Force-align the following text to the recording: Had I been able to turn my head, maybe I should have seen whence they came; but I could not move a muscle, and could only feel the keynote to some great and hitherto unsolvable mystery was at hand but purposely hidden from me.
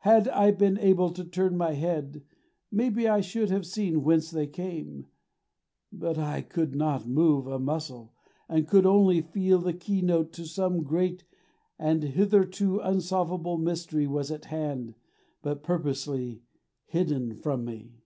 Had 0.00 0.28
I 0.28 0.50
been 0.50 0.76
able 0.78 1.10
to 1.12 1.24
turn 1.24 1.56
my 1.56 1.72
head, 1.72 2.22
maybe 2.70 3.08
I 3.08 3.22
should 3.22 3.48
have 3.48 3.64
seen 3.64 4.02
whence 4.04 4.30
they 4.30 4.46
came; 4.46 5.06
but 5.90 6.18
I 6.18 6.42
could 6.42 6.74
not 6.74 7.08
move 7.08 7.46
a 7.46 7.58
muscle, 7.58 8.12
and 8.50 8.68
could 8.68 8.84
only 8.84 9.22
feel 9.22 9.60
the 9.60 9.72
keynote 9.72 10.34
to 10.34 10.44
some 10.44 10.82
great 10.82 11.24
and 11.78 12.02
hitherto 12.02 12.80
unsolvable 12.80 13.56
mystery 13.56 14.06
was 14.06 14.30
at 14.30 14.44
hand 14.44 14.94
but 15.40 15.62
purposely 15.62 16.42
hidden 16.88 17.34
from 17.34 17.64
me. 17.64 18.02